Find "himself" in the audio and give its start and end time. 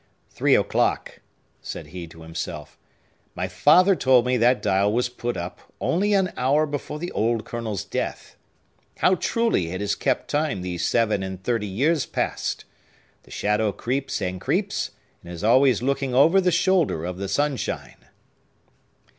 2.23-2.75